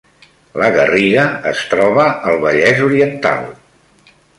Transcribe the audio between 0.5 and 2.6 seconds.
La Garriga es troba al